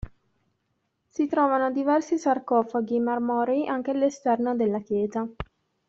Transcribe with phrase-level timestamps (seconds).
[1.09, 5.27] Si trovano diversi sarcofaghi marmorei anche all'esterno della chiesa.